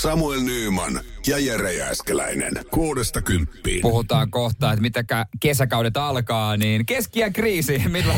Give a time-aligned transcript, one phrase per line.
[0.00, 2.52] Samuel Nyyman ja Jere Jääskeläinen.
[2.70, 3.80] Kuudesta kymppiin.
[3.82, 5.04] Puhutaan kohta, että mitä
[5.40, 8.14] kesäkaudet alkaa, niin keskiä kriisi, millä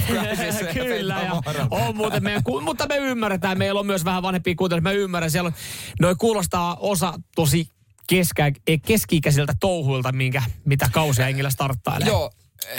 [0.73, 4.93] Kyllä, ja on muuten meidän, mutta me ymmärretään, meillä on myös vähän vanhempia kuuntelijoita, mä
[4.93, 5.55] ymmärrän, siellä on,
[6.01, 7.69] noi kuulostaa osa tosi
[8.09, 8.52] keskä,
[8.87, 12.09] keski-ikäisiltä touhuilta, minkä, mitä kausia Engillä starttailee.
[12.09, 12.30] Joo,
[12.66, 12.71] 047255854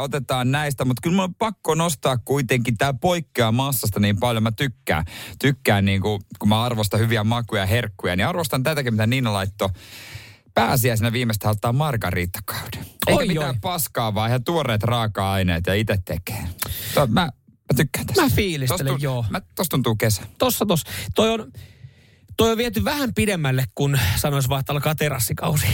[0.00, 4.52] otetaan näistä, mutta kyllä mulla on pakko nostaa kuitenkin, tämä poikkeaa massasta niin paljon, mä
[4.52, 5.04] tykkään.
[5.38, 9.32] Tykkään niin kuin, kun mä arvostan hyviä makuja ja herkkuja, niin arvostan tätäkin, mitä Niina
[9.32, 9.68] laittoi
[10.54, 12.86] pääsiäisenä viimeistä ottaa margariittakauden.
[13.06, 13.58] Eikä oi, mitään oi.
[13.60, 16.48] paskaa, vaan ihan tuoreet raaka-aineet ja itse tekee.
[16.96, 17.30] Mä, mä
[17.76, 18.22] tykkään tästä.
[18.22, 19.24] Mä fiilistelen, tosta, joo.
[19.30, 20.22] Mä, tosta tuntuu kesä.
[20.38, 20.90] Tossa, tossa.
[21.14, 21.52] Toi on,
[22.38, 25.66] toi on viety vähän pidemmälle, kun sanois vaan, että alkaa terassikausi.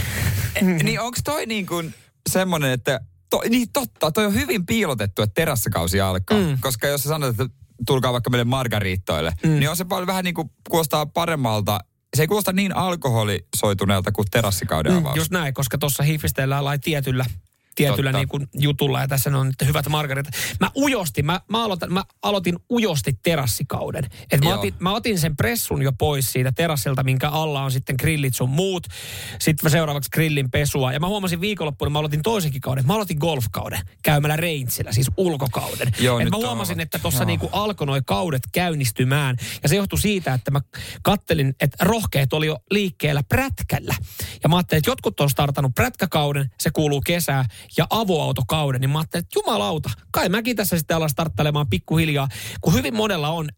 [0.82, 1.94] niin onko toi niin kuin
[2.30, 6.38] semmoinen, että to, niin totta, toi on hyvin piilotettu, että terassikausi alkaa.
[6.38, 6.58] Mm.
[6.60, 7.46] Koska jos sä sanot, että
[7.86, 9.50] tulkaa vaikka meille margariittoille, mm.
[9.50, 11.80] niin on se paljon vähän niin kuin kuulostaa paremmalta
[12.16, 15.16] se ei kuulosta niin alkoholisoituneelta kuin terassikauden mm, avaus.
[15.16, 17.24] Just näin, koska tuossa hifistellään lai tietyllä
[17.74, 20.26] tietyllä niin kuin jutulla ja tässä on nyt hyvät margarit.
[20.60, 24.04] Mä ujosti, mä, mä, aloitan, mä aloitin ujosti terassikauden.
[24.30, 27.96] Et mä, otin, mä otin sen pressun jo pois siitä terassilta, minkä alla on sitten
[27.98, 28.86] grillit sun muut.
[29.40, 30.92] Sitten seuraavaksi grillin pesua.
[30.92, 32.86] Ja mä huomasin viikonloppuna, mä aloitin toisenkin kauden.
[32.86, 35.92] Mä aloitin golfkauden käymällä Reintsillä, siis ulkokauden.
[36.00, 36.80] Joo, Et mä huomasin, on.
[36.80, 39.36] että tuossa niinku alkoi noi kaudet käynnistymään.
[39.62, 40.60] Ja se johtui siitä, että mä
[41.02, 43.94] kattelin, että rohkeet oli jo liikkeellä prätkällä.
[44.42, 47.44] Ja mä ajattelin, että jotkut on startannut prätkäkauden, se kuuluu kesää
[47.76, 52.28] ja avoautokauden, niin mä ajattelin, että jumalauta, kai mäkin tässä sitten alan starttelemaan pikkuhiljaa,
[52.60, 53.48] kun hyvin monella on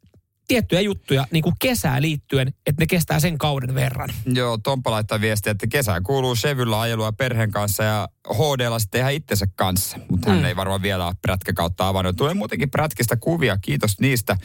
[0.49, 4.09] tiettyjä juttuja niin kuin kesää liittyen, että ne kestää sen kauden verran.
[4.27, 9.13] Joo, Tomppa laittaa viestiä, että kesään kuuluu Chevyllä ajelua perheen kanssa ja HDlla sitten ihan
[9.13, 9.99] itsensä kanssa.
[10.11, 10.45] Mutta hän mm.
[10.45, 12.17] ei varmaan vielä ole prätkäkautta avannut.
[12.17, 14.37] Tulee muutenkin prätkistä kuvia, kiitos niistä.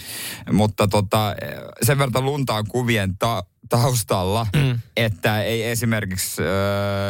[0.51, 1.35] Mutta tota,
[1.83, 4.79] sen verran lunta on kuvien ta- taustalla, mm.
[4.97, 6.47] että ei esimerkiksi äh,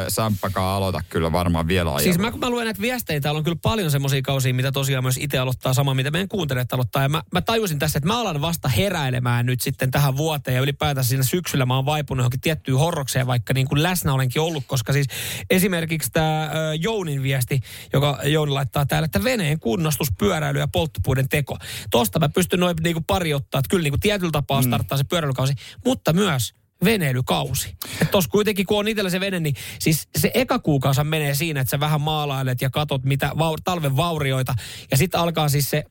[0.07, 2.03] Samppakaan aloita kyllä varmaan vielä ajelua.
[2.03, 5.03] Siis mä kun mä luen näitä viestejä, täällä on kyllä paljon semmoisia kausia, mitä tosiaan
[5.03, 7.01] myös itse aloittaa sama, mitä meidän kuuntelijat aloittaa.
[7.01, 10.61] Ja mä, mä tajusin tässä, että mä alan vasta heräilemään nyt sitten tähän vuoteen ja
[10.61, 14.63] ylipäätään siinä syksyllä mä oon vaipunut johonkin tiettyyn horrokseen, vaikka niin kuin läsnä olenkin ollut,
[14.67, 15.07] koska siis
[15.49, 16.49] esimerkiksi tämä äh,
[16.79, 17.59] Jounin viesti,
[17.93, 21.57] joka Jouni laittaa täällä, että veneen kunnostus, pyöräily ja polttopuiden teko.
[21.91, 24.67] Tosta mä pystyn noin niin kuin pari ottaa, että kyllä niin kuin tietyllä tapaa mm.
[24.67, 25.53] starttaa se pyöräilykausi,
[25.85, 26.50] mutta myös
[26.85, 27.75] veneilykausi.
[27.91, 31.61] Että tos kuitenkin, kun on itsellä se vene, niin siis se eka kuukausi menee siinä,
[31.61, 34.55] että sä vähän maalailet ja katot mitä va- talven vaurioita.
[34.91, 35.83] Ja sitten alkaa siis se,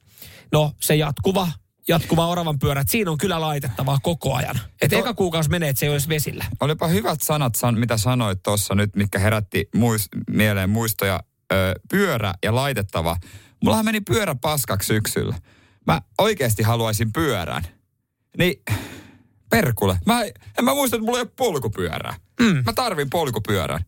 [0.53, 1.49] no se jatkuva
[1.89, 4.61] jatkuva oravan pyörä, että siinä on kyllä laitettavaa koko ajan.
[4.83, 6.45] Että eka kuukausi menee, että se ei olisi vesillä.
[6.61, 11.21] Olipa hyvät sanat, mitä sanoit tuossa nyt, mitkä herätti muist, mieleen muistoja.
[11.53, 13.17] Ö, pyörä ja laitettava.
[13.63, 15.35] Mullahan meni pyörä paskaksi syksyllä.
[15.87, 17.63] Mä oikeasti haluaisin pyörän.
[18.39, 18.63] Niin
[19.51, 19.99] Perkule.
[20.07, 20.25] Mä,
[20.59, 22.15] en mä muista, että mulla ei ole polkupyörää.
[22.41, 22.63] Mm.
[22.67, 23.85] Mä tarvin polkupyörän.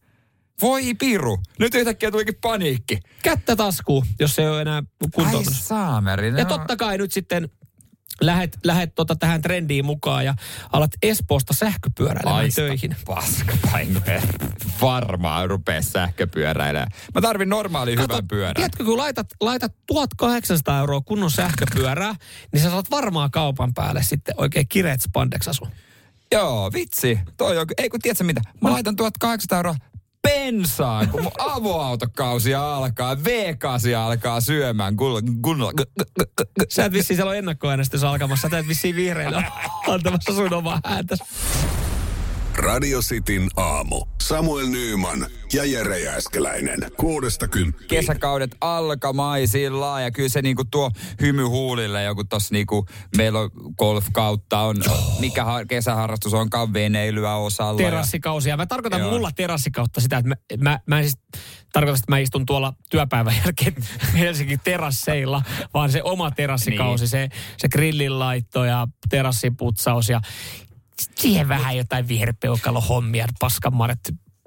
[0.63, 1.39] Voi piru.
[1.59, 2.99] Nyt yhtäkkiä tulikin paniikki.
[3.23, 4.83] Kättä taskuun, jos se ei ole enää
[5.15, 5.47] kuntoutunut.
[5.47, 6.33] Ai saameri.
[6.39, 7.49] Ja totta kai nyt sitten
[8.21, 10.35] lähet, lähet tota tähän trendiin mukaan ja
[10.73, 12.97] alat Espoosta sähköpyöräilemään Aista töihin.
[13.07, 13.57] paska
[14.81, 16.89] Varmaan rupee sähköpyöräilemään.
[17.15, 18.55] Mä tarvin normaali Kato, hyvän pyörän.
[18.55, 22.15] Tiedätkö, kun laitat, laitat 1800 euroa kunnon sähköpyörää,
[22.53, 25.69] niin sä saat varmaan kaupan päälle sitten oikein kireet spandeksasu.
[26.33, 27.19] Joo, vitsi.
[27.37, 28.41] Toi on, ei kun tiedätkö mitä?
[28.61, 29.75] Mä laitan 1800 euroa
[30.43, 34.97] bensaan, kun mun avoautokausi alkaa, V8 alkaa syömään.
[35.43, 35.73] Kunnolla.
[36.69, 38.49] Sä et vissiin siellä on ennakkoäänestys alkamassa.
[38.49, 39.45] Sä et vissiin vihreillä
[39.89, 41.17] antamassa sun omaa ääntä.
[42.57, 44.12] Radio Cityn aamu.
[44.23, 46.79] Samuel Nyyman ja Jere Jääskeläinen.
[46.97, 47.89] Kuudesta kymppiin.
[47.89, 50.91] Kesäkaudet alkamaisilla ja kyllä se niinku tuo
[51.21, 52.87] hymy huulille joku tossa niinku,
[53.17, 55.21] meillä on golf-kautta, on, oh.
[55.21, 57.79] mikä ha- kesäharrastus onkaan veneilyä osalla.
[57.79, 58.57] Terassikausia.
[58.57, 59.11] Mä tarkoitan Joo.
[59.11, 61.19] mulla terassikautta sitä, että mä, mä, mä en siis
[61.73, 63.75] tarkoita, että mä istun tuolla työpäivän jälkeen
[64.19, 65.43] Helsingin terasseilla,
[65.75, 67.11] vaan se oma terassikausi, niin.
[67.11, 70.21] se, se grillin laitto ja terassiputsaus ja
[71.17, 73.99] siihen vähän jotain viherpeukalo hommia, paskanmaret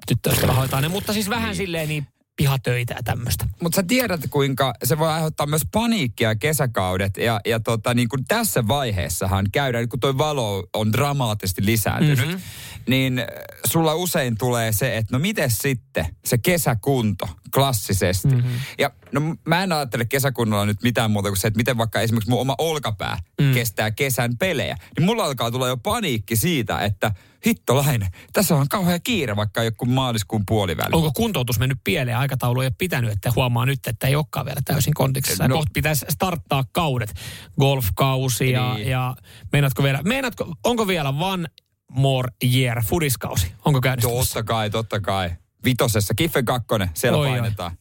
[0.06, 2.06] tyttöystävä hoitaa ne, mutta siis vähän silleen niin
[2.36, 3.46] pihatöitä ja tämmöistä.
[3.62, 7.16] Mutta sä tiedät, kuinka se voi aiheuttaa myös paniikkia kesäkaudet.
[7.16, 12.40] Ja, ja tota, niin kun tässä vaiheessahan käydään, kun toi valo on dramaattisesti lisääntynyt, mm-hmm.
[12.88, 13.22] niin
[13.66, 18.28] sulla usein tulee se, että no miten sitten se kesäkunto klassisesti.
[18.28, 18.60] Mm-hmm.
[18.78, 22.30] Ja no mä en ajattele kesäkunnolla nyt mitään muuta kuin se, että miten vaikka esimerkiksi
[22.30, 23.54] mun oma olkapää mm.
[23.54, 24.76] kestää kesän pelejä.
[24.98, 27.12] Niin mulla alkaa tulla jo paniikki siitä, että
[27.46, 30.88] hittolainen, tässä on kauhean kiire vaikka joku maaliskuun puoliväli.
[30.92, 32.18] Onko kuntoutus mennyt pieleen?
[32.18, 35.48] Aikataulu ei ole pitänyt, että huomaa nyt, että ei olekaan vielä täysin kondiksessa.
[35.48, 35.54] No.
[35.54, 37.14] Kohta pitäisi starttaa kaudet.
[37.60, 38.88] Golfkausi ja, niin.
[38.88, 39.16] ja
[39.52, 41.48] meinaatko vielä, meinaatko, onko vielä one
[41.90, 43.52] more year fudiskausi?
[43.64, 44.34] Onko käynnistymässä?
[44.34, 45.30] Totta kai, totta kai.
[45.64, 47.76] Vitosessa, Kiffen kakkonen, siellä oi, painetaan.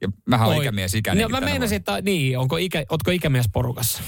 [0.00, 1.22] Ja mähän olen ikämies ikäinen.
[1.22, 4.02] No, mä meinasin, että niin, onko ikä, otko ikämies porukassa?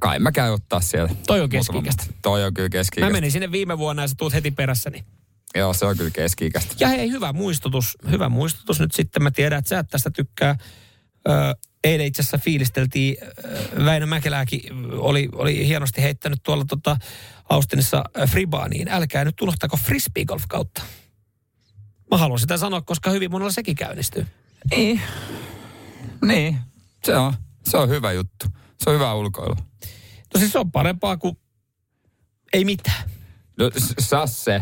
[0.00, 1.10] Kai mä käyn ottaa siellä.
[1.26, 1.78] Toi on keski
[2.22, 5.04] Toi on kyllä keski Mä menin sinne viime vuonna ja sä tuut heti perässäni.
[5.54, 6.50] Joo, se on kyllä keski
[6.80, 7.98] Ja hei, hyvä muistutus.
[8.10, 9.22] Hyvä muistutus nyt sitten.
[9.22, 10.56] Mä tiedän, että sä et tästä tykkää.
[11.28, 11.34] Öö,
[11.84, 13.16] eilen itse asiassa fiilisteltiin,
[13.84, 14.60] Väinö Mäkelääkin
[14.92, 16.96] oli, oli hienosti heittänyt tuolla tota
[17.48, 18.88] Austinissa Fribaaniin.
[18.88, 20.82] Älkää nyt unohtako frisbee golf kautta.
[22.10, 24.26] Mä haluan sitä sanoa, koska hyvin monella sekin käynnistyy.
[24.70, 25.00] Niin.
[26.24, 26.58] Niin.
[27.04, 27.34] Se on,
[27.64, 28.46] se on hyvä juttu.
[28.84, 29.54] Se on hyvä ulkoilu.
[30.34, 31.38] No siis se on parempaa kuin
[32.52, 33.10] ei mitään.
[33.58, 34.60] No sasse.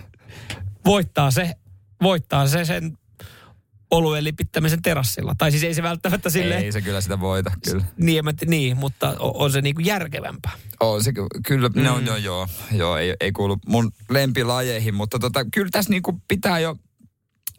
[0.84, 1.54] voittaa se,
[2.02, 2.98] voittaa se sen
[3.90, 5.34] oluen lipittämisen terassilla.
[5.38, 6.56] Tai siis ei se välttämättä sille.
[6.56, 7.84] Ei se kyllä sitä voita, kyllä.
[7.96, 10.52] Niin, mä, niin mutta on se niinku järkevämpää.
[10.80, 11.12] On se
[11.46, 11.82] kyllä, mm.
[11.82, 16.58] no, no joo, joo ei, ei kuulu mun lempilajeihin, mutta tota, kyllä tässä niinku pitää
[16.58, 16.76] jo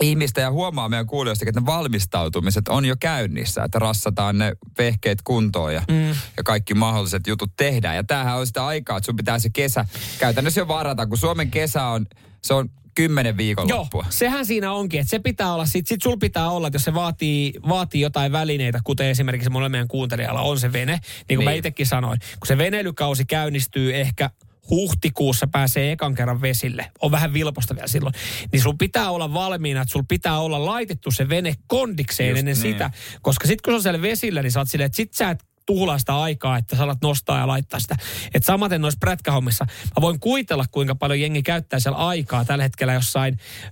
[0.01, 5.19] ihmistä ja huomaa meidän kuulijoista, että ne valmistautumiset on jo käynnissä, että rassataan ne vehkeet
[5.24, 6.07] kuntoon ja, mm.
[6.09, 7.95] ja kaikki mahdolliset jutut tehdään.
[7.95, 9.85] Ja tämähän on sitä aikaa, että sun pitää se kesä
[10.19, 12.06] käytännössä jo varata, kun Suomen kesä on,
[12.44, 14.03] se on kymmenen viikonloppua.
[14.03, 16.83] Joo, sehän siinä onkin, että se pitää olla, sit, sit sul pitää olla, että jos
[16.83, 21.38] se vaatii, vaatii jotain välineitä, kuten esimerkiksi mulle meidän kuuntelijalla on se vene, niin kuin
[21.38, 21.44] niin.
[21.44, 24.29] mä itsekin sanoin, kun se veneilykausi käynnistyy ehkä
[24.69, 28.13] huhtikuussa pääsee ekan kerran vesille, on vähän vilposta vielä silloin,
[28.51, 32.57] niin sun pitää olla valmiina, että sun pitää olla laitettu se vene kondikseen Just ennen
[32.61, 32.73] niin.
[32.73, 32.91] sitä,
[33.21, 35.43] koska sitten kun se on siellä vesillä, niin sä oot silleen, että sit sä et
[35.67, 37.95] tuhlaa sitä aikaa, että saat nostaa ja laittaa sitä.
[38.33, 42.93] Et samaten noissa prätkähommissa, mä voin kuitella, kuinka paljon jengi käyttää siellä aikaa tällä hetkellä
[42.93, 43.37] jossain
[43.67, 43.71] ö,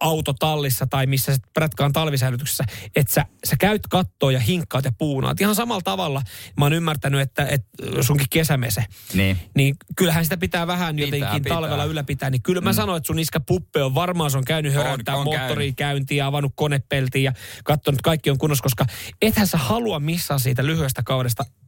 [0.00, 2.64] autotallissa tai missä se prätkä on talvisäilytyksessä,
[2.96, 5.40] että sä, sä käyt kattoa ja hinkkaat ja puunaat.
[5.40, 6.22] Ihan samalla tavalla
[6.58, 7.68] mä oon ymmärtänyt, että, että
[8.00, 8.84] sunkin kesämese.
[9.14, 9.38] Niin.
[9.54, 11.56] niin kyllähän sitä pitää vähän pitää, jotenkin pitää.
[11.56, 12.30] talvella ylläpitää.
[12.30, 12.74] Niin kyllä mä mm.
[12.74, 16.52] sanoin, että sun iskä puppe on varmaan, se on käynyt hörättää moottoriin käyntiin ja avannut
[16.56, 17.32] konepeltiin ja
[17.64, 18.86] katsonut, kaikki on kunnossa, koska
[19.22, 21.64] ethän sä halua missaa siitä lyhyestä kaudesta vuodesta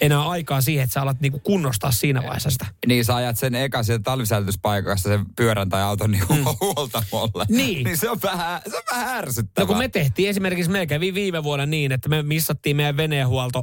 [0.00, 2.66] enää aikaa siihen, että sä alat niinku kunnostaa siinä vaiheessa sitä.
[2.86, 6.44] Niin, sä ajat sen eka sieltä talvisäilytyspaikassa sen pyörän tai auton niin mm.
[6.60, 7.44] huoltamolle.
[7.48, 7.84] Niin.
[7.84, 9.64] niin se on vähän, se on vähän ärsyttävää.
[9.64, 13.62] No kun me tehtiin esimerkiksi, me kävi viime vuonna niin, että me missattiin meidän veneenhuolto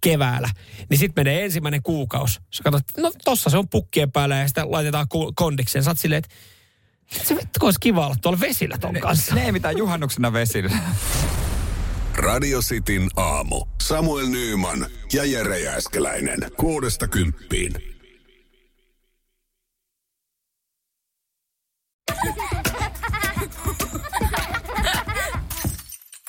[0.00, 0.50] keväällä.
[0.90, 2.40] Niin sitten menee ensimmäinen kuukausi.
[2.50, 5.84] Sä katsot, no tossa se on pukkien päällä ja sitä laitetaan kondikseen.
[5.84, 6.34] Sä oot silleen, että
[7.24, 9.34] se vittu olisi kiva olla tuolla vesillä ton kanssa.
[9.34, 10.76] Ne, ne ei mitään juhannuksena vesillä.
[12.22, 13.64] Radio Cityn aamu.
[13.82, 16.38] Samuel Nyyman ja Jere Jääskeläinen.
[16.56, 17.72] Kuudesta kymppiin.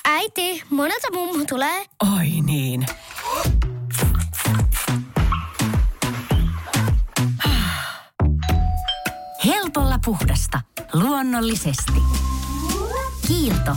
[0.04, 1.84] Äiti, monelta mummu tulee?
[2.16, 2.86] Oi niin.
[9.44, 10.60] Helpolla puhdasta.
[10.92, 11.92] Luonnollisesti.
[13.26, 13.76] Kiilto.